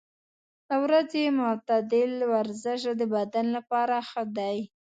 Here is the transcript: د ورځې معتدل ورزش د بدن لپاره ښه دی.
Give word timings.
د 0.67 0.69
ورځې 0.83 1.23
معتدل 1.39 2.11
ورزش 2.33 2.81
د 2.99 3.01
بدن 3.15 3.45
لپاره 3.57 3.95
ښه 4.09 4.23
دی. 4.37 4.57